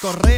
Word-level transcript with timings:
Correa, 0.00 0.37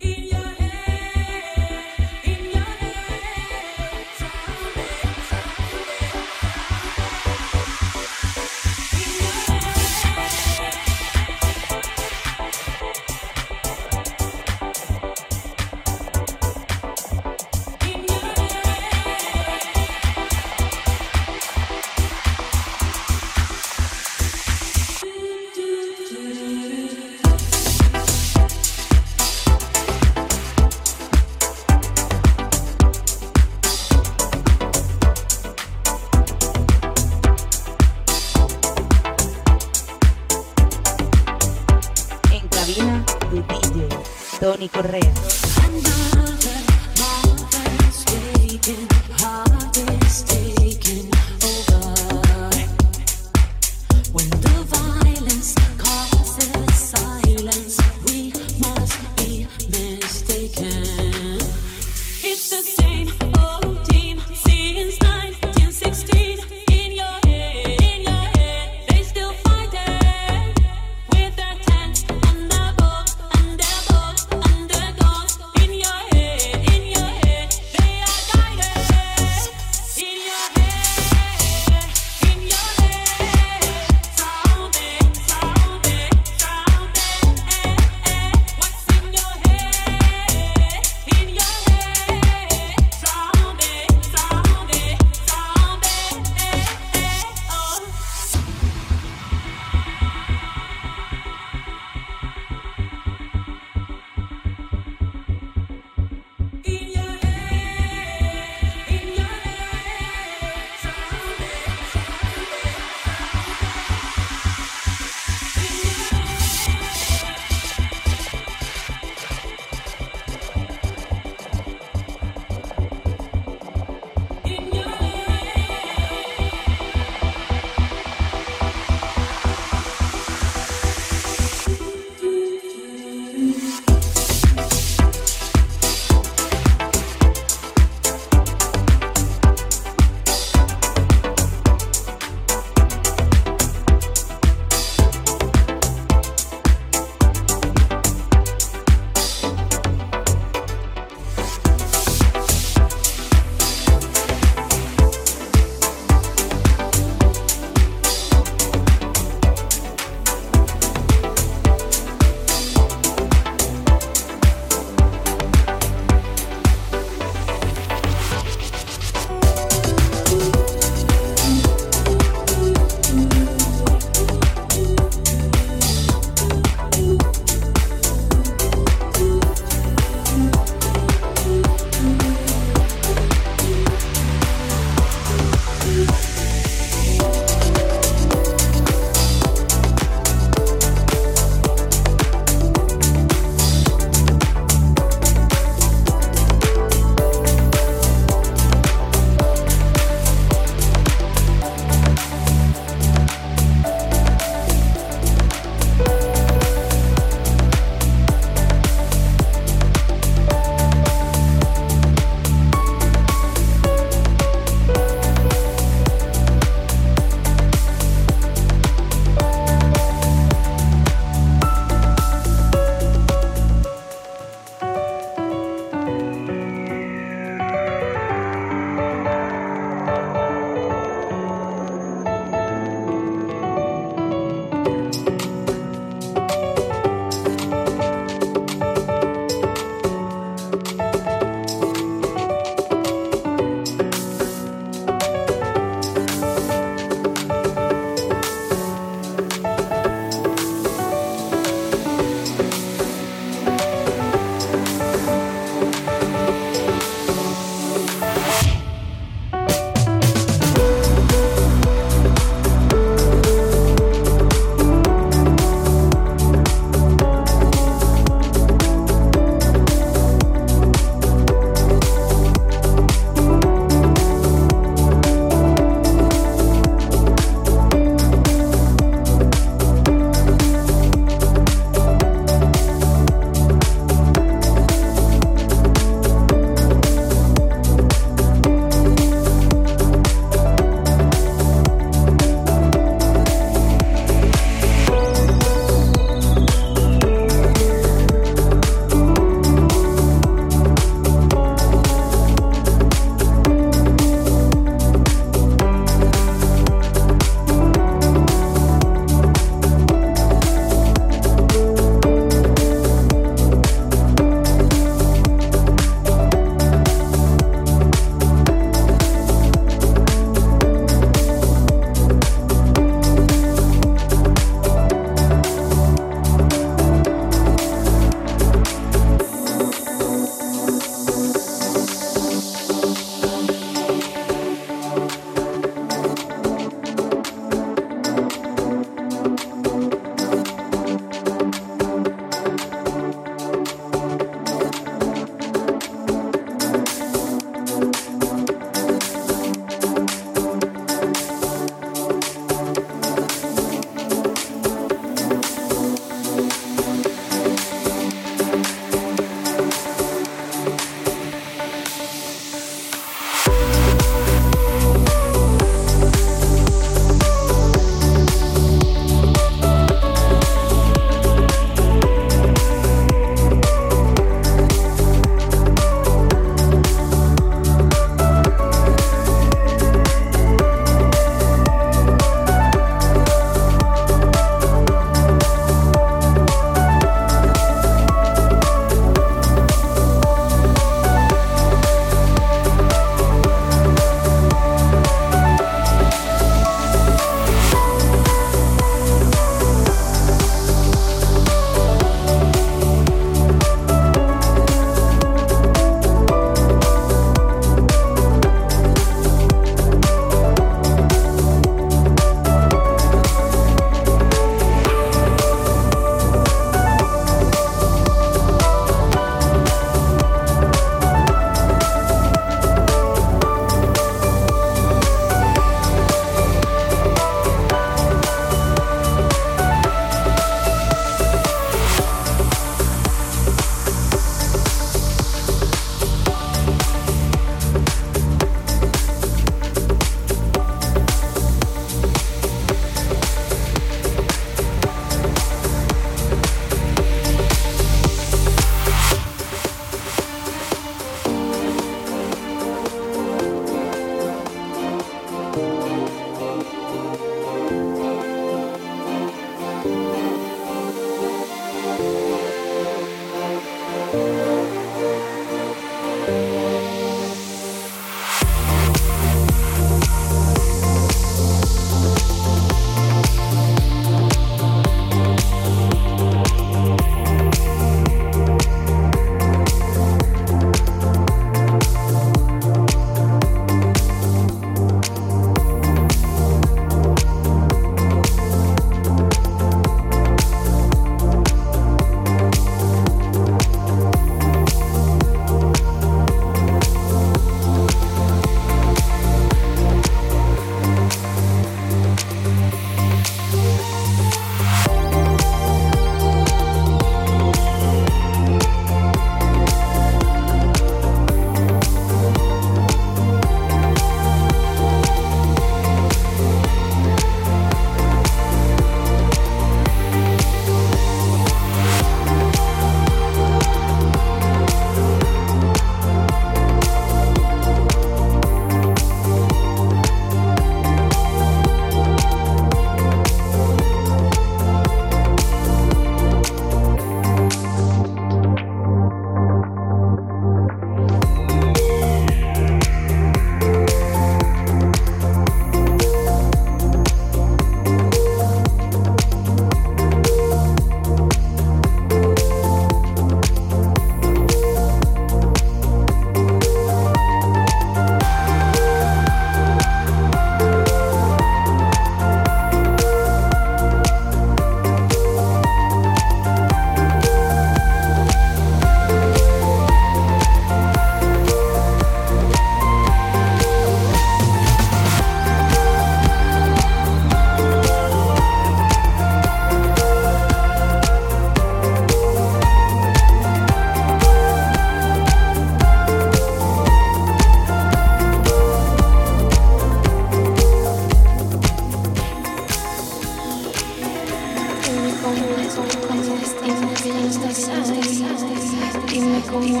Dime 598.00 599.60
cómo 599.70 600.00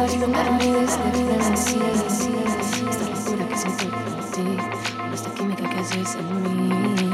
alimentarme 0.00 0.64
desde 0.64 0.96
frenesías. 1.12 2.26
Esta 2.88 3.04
locura 3.10 3.46
que 3.46 3.56
siento 3.56 3.86
por 3.88 4.24
ti, 4.30 4.56
por 4.96 5.12
esta 5.12 5.34
química 5.34 5.68
que 5.68 5.78
haces 5.80 6.14
en 6.14 6.42
mí. 6.42 7.10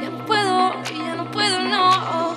Ya 0.00 0.08
no 0.08 0.24
puedo, 0.24 0.82
ya 0.84 1.14
no 1.14 1.30
puedo, 1.30 1.58
no. 1.58 2.34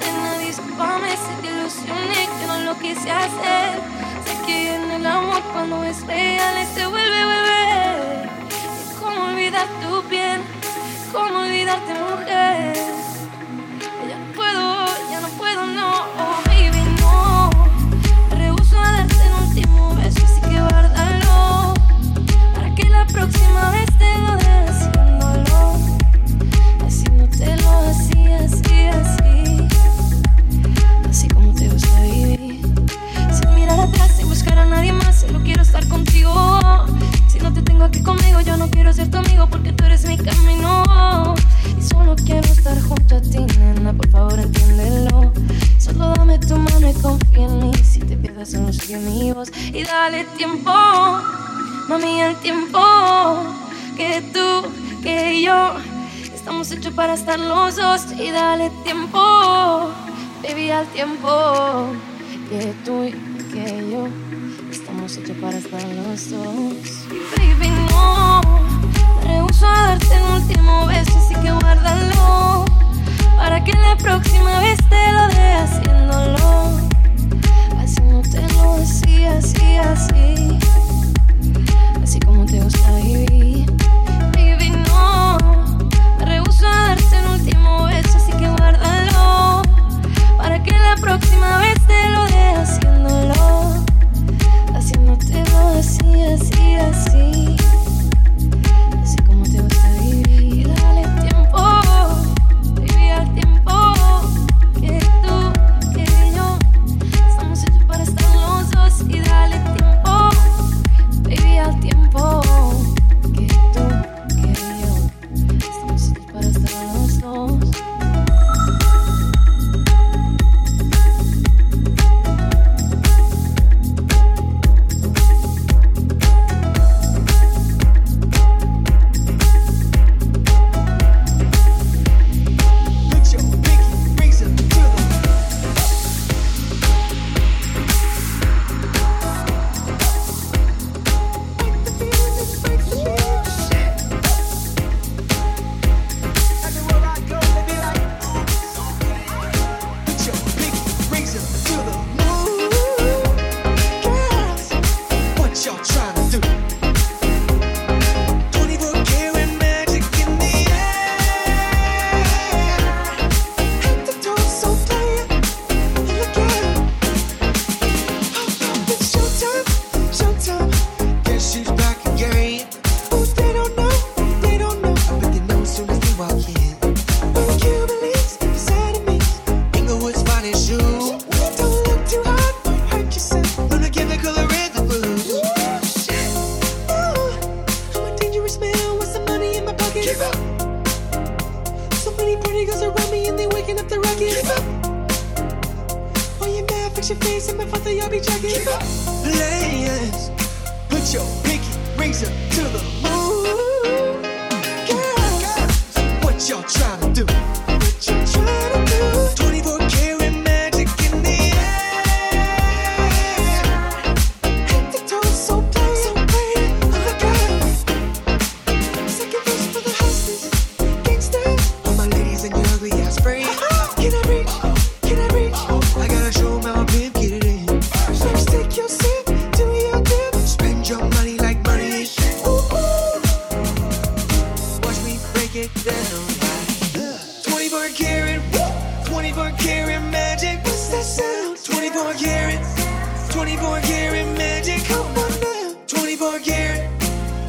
Nena, 0.00 0.38
discúlpame 0.44 1.10
si 1.10 1.40
te 1.40 1.48
ilusioné 1.52 2.28
que 2.40 2.46
no 2.48 2.58
lo 2.64 2.78
quise 2.80 3.08
hacer. 3.08 3.80
Sé 4.26 4.44
que 4.44 4.74
en 4.74 4.90
el 4.90 5.06
amor 5.06 5.40
cuando 5.52 5.84
es 5.84 6.04
real 6.04 6.66
se 6.74 6.84
vuelve 6.84 7.26
bebé. 7.26 8.28
¿Cómo 9.00 9.26
olvidar 9.26 9.68
tu 9.80 10.02
piel? 10.08 10.40
¿Cómo 11.12 11.38
olvidarte, 11.38 11.94
mujer? 11.94 12.21
estar 42.62 42.80
junto 42.80 43.16
a 43.16 43.20
ti, 43.20 43.38
nena, 43.58 43.92
por 43.92 44.08
favor 44.08 44.38
entiéndelo. 44.38 45.32
Solo 45.78 46.14
dame 46.14 46.38
tu 46.38 46.54
mano 46.54 46.88
y 46.88 46.94
confía 46.94 47.46
en 47.46 47.58
mí. 47.58 47.72
Si 47.82 47.98
te 47.98 48.16
pierdas, 48.16 48.52
solo 48.52 48.72
sigue 48.72 48.98
mi 48.98 49.32
voz. 49.32 49.50
Y 49.72 49.82
dale 49.82 50.24
tiempo, 50.36 50.70
mami, 51.88 52.20
el 52.20 52.36
tiempo. 52.36 52.78
Que 53.96 54.22
tú, 54.32 54.48
que 55.02 55.42
yo, 55.42 55.72
estamos 56.32 56.70
hechos 56.70 56.94
para 56.94 57.14
estar 57.14 57.40
los 57.40 57.74
dos. 57.74 58.12
Y 58.16 58.30
dale 58.30 58.70
tiempo, 58.84 59.18
baby, 60.44 60.70
al 60.70 60.86
tiempo. 60.88 61.88
Que 62.48 62.72
tú 62.84 63.02
y 63.02 63.10
que 63.52 63.90
yo, 63.90 64.06
estamos 64.70 65.16
hechos 65.16 65.36
para 65.38 65.58
estar 65.58 65.82
los 65.82 66.30
dos. 66.30 67.08
Baby, 67.36 67.70
no 67.90 68.41
rehuso 69.32 69.66
a 69.66 69.88
darte 69.88 70.22
un 70.22 70.42
último 70.42 70.86
beso, 70.86 71.18
así 71.18 71.34
que 71.34 71.50
guárdalo. 71.50 72.64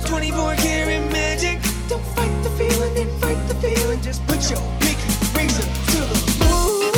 24 0.06 0.56
karat 0.56 1.12
magic. 1.12 1.60
Don't 1.88 2.04
fight 2.16 2.32
the 2.44 2.50
feeling, 2.52 2.94
then 2.94 3.10
fight 3.20 3.48
the 3.48 3.56
feeling. 3.56 4.02
Just 4.02 4.26
put 4.28 4.50
your 4.50 4.60
pinky 4.80 5.10
rings 5.36 5.58
up 5.60 5.70
to 5.92 6.00
the 6.12 6.20
moon. 6.40 6.94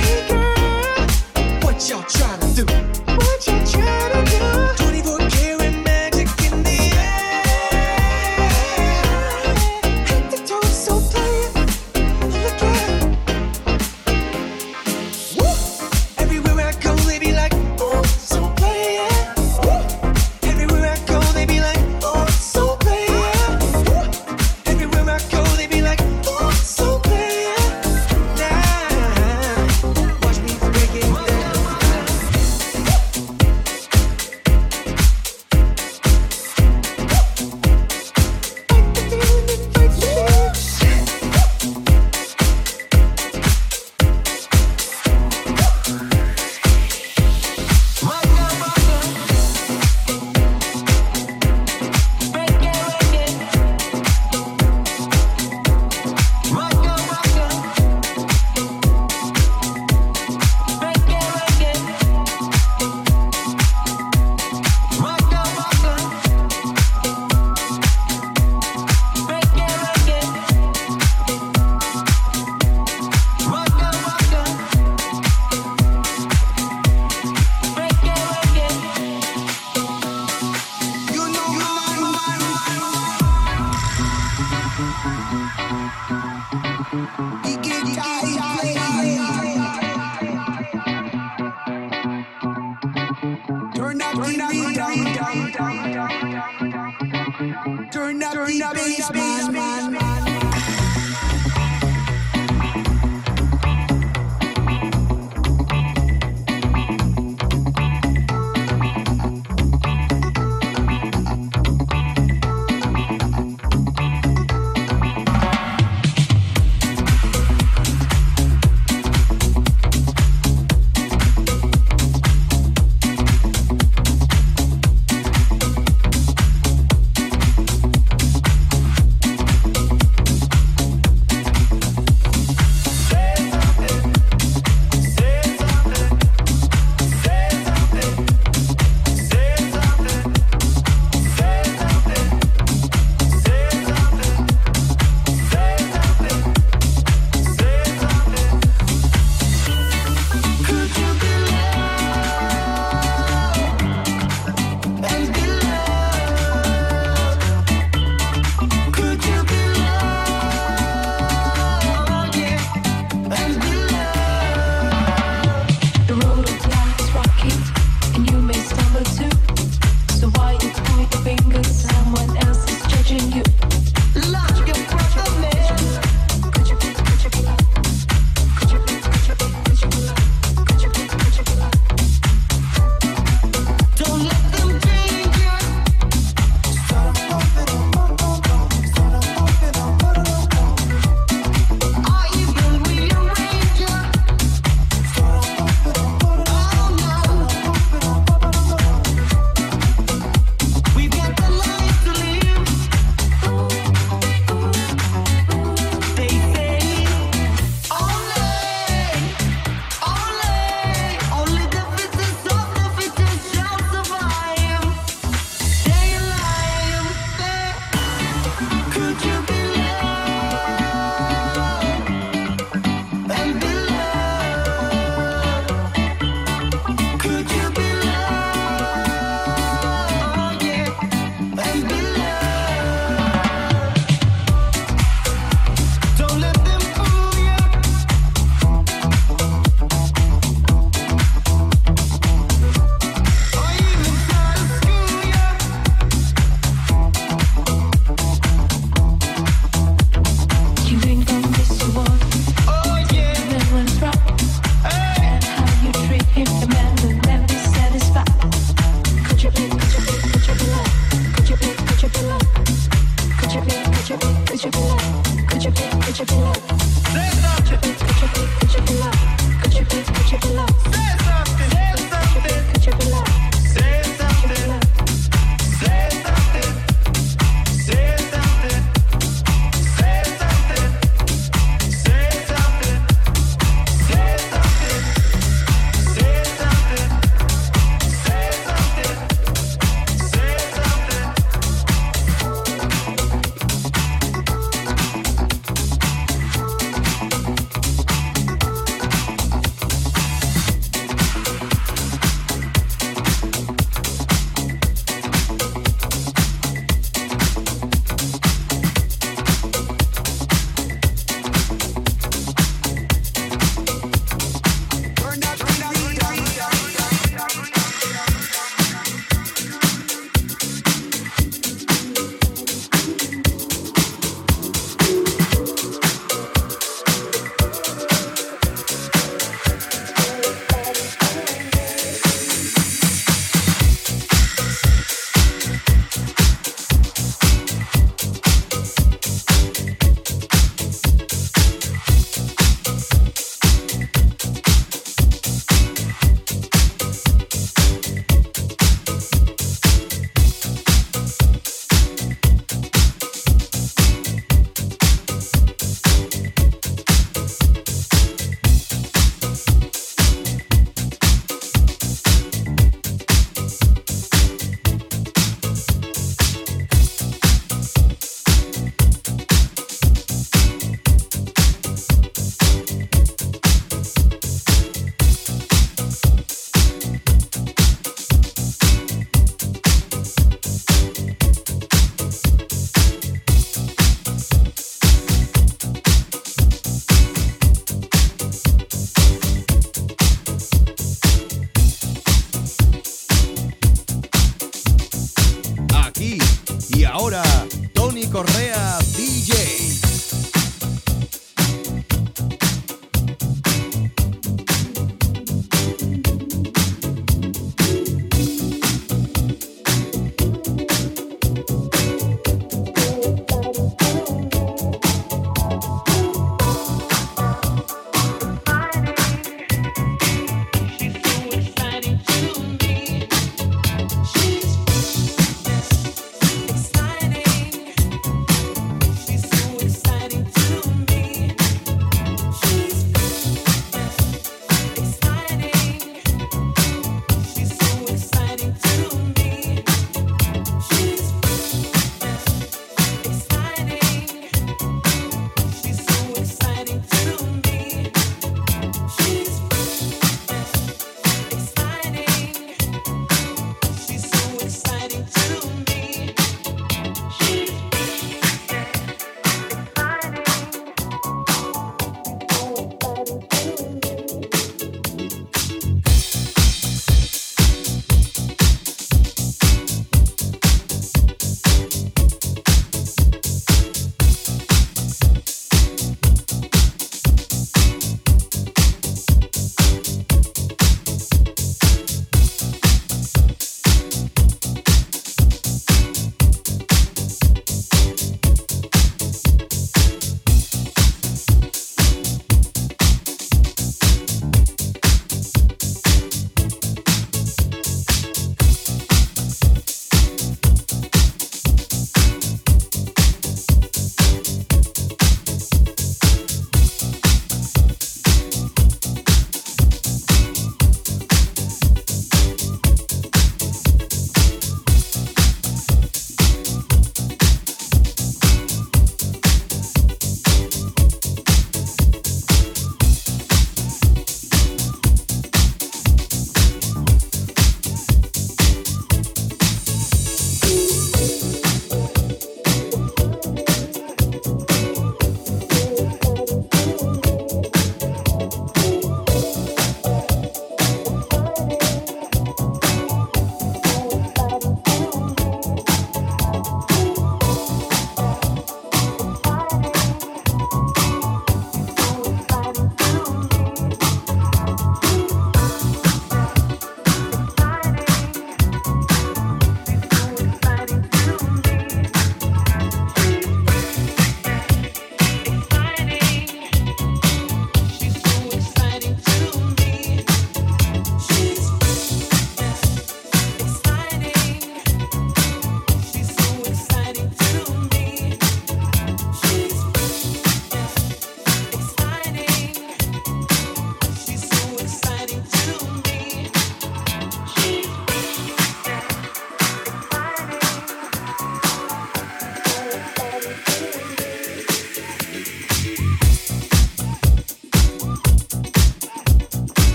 Hey 0.00 0.28
girl, 0.28 1.60
what 1.62 1.88
y'all 1.88 2.02
trying 2.04 2.40
to 2.54 2.64
do? 2.64 2.85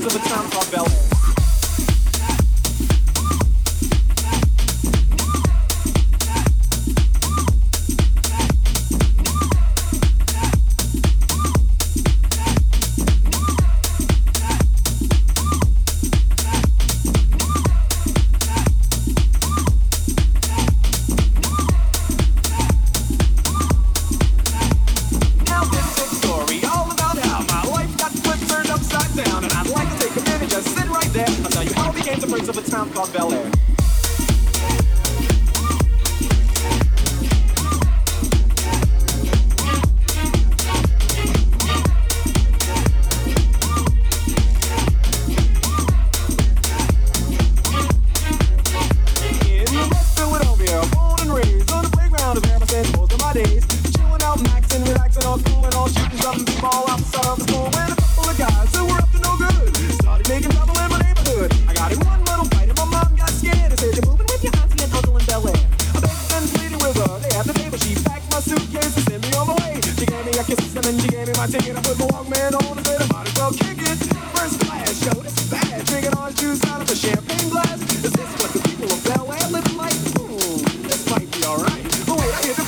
sons 0.00 0.14
of 0.14 0.22
the 0.22 0.28
Tom 0.28 0.70
Bell. 0.70 0.97
Here 82.42 82.54
the 82.54 82.67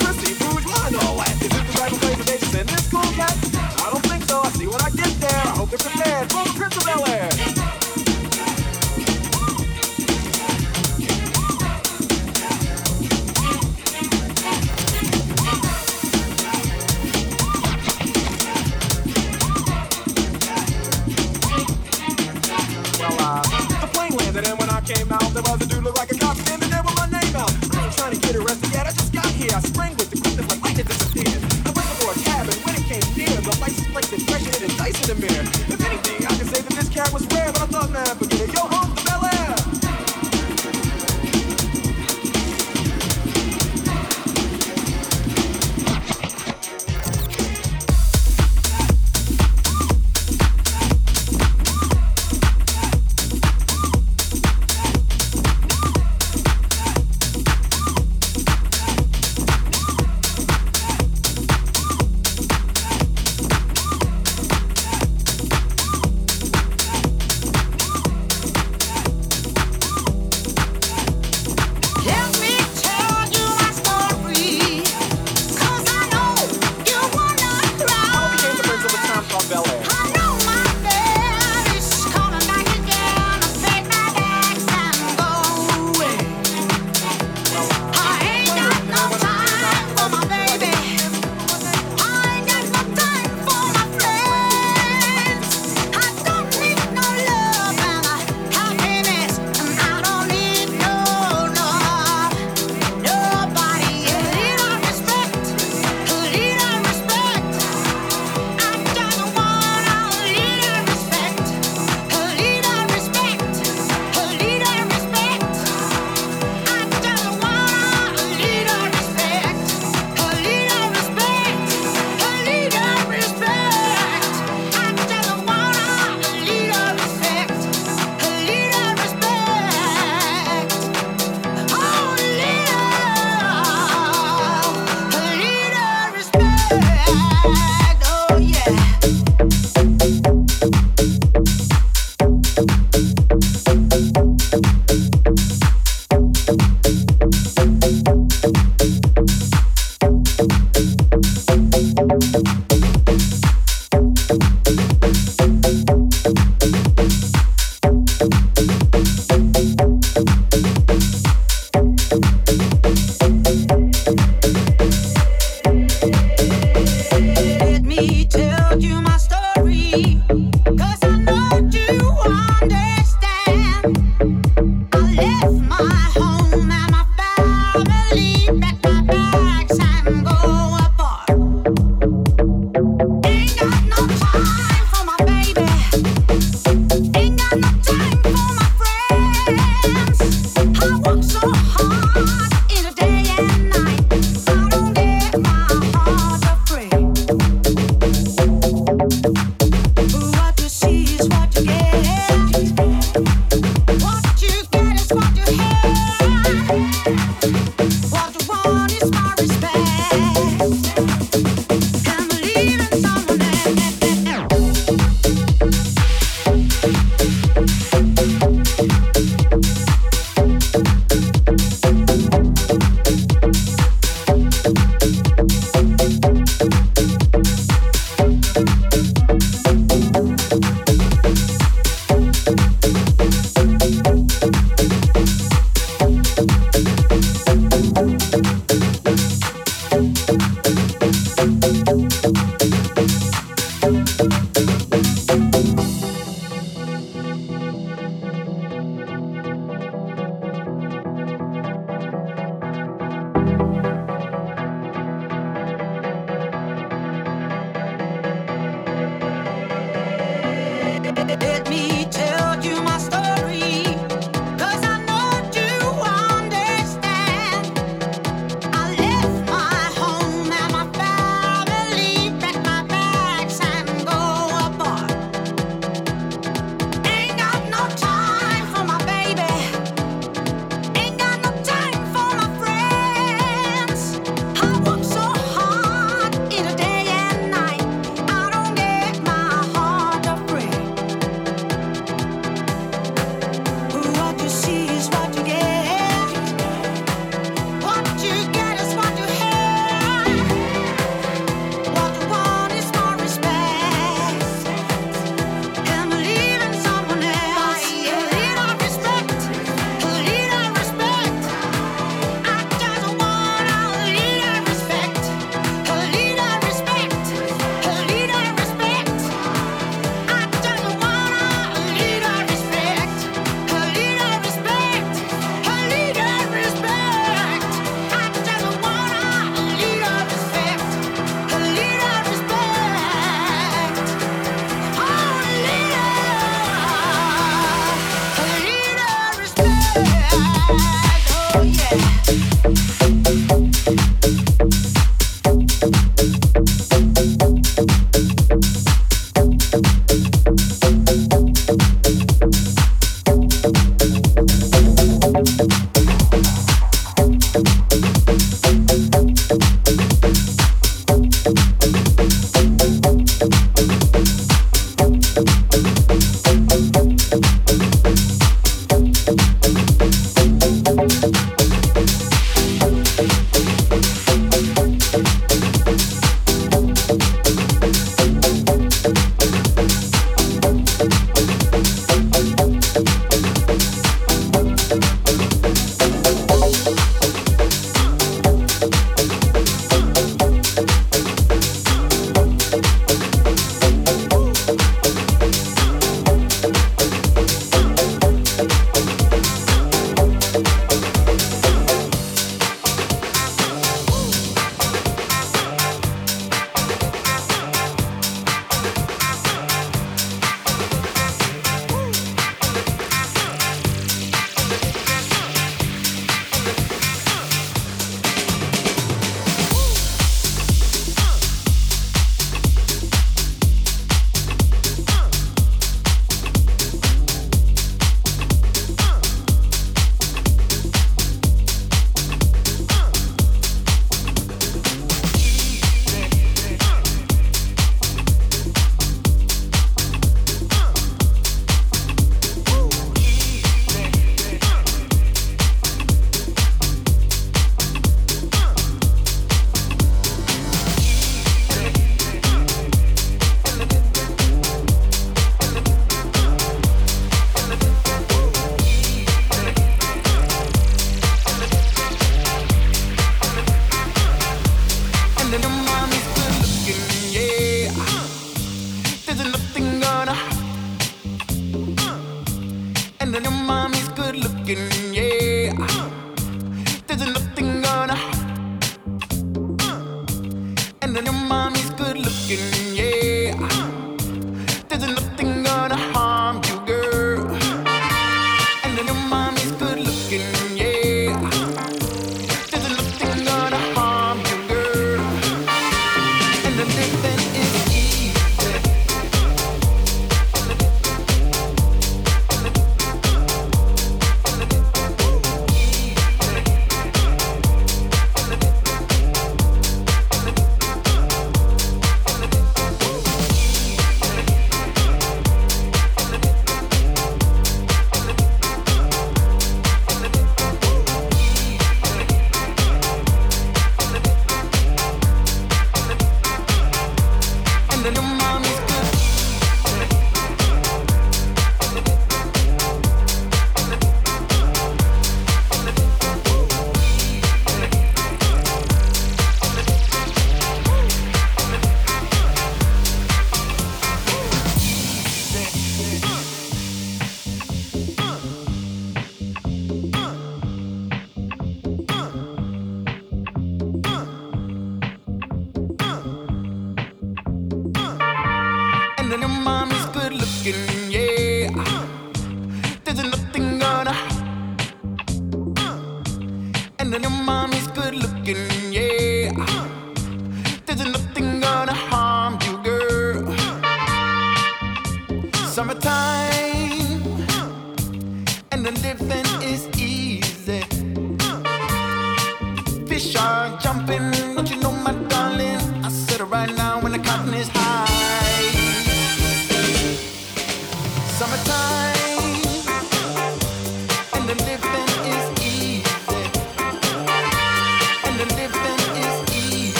hit 261.38 261.68
me. 261.68 261.99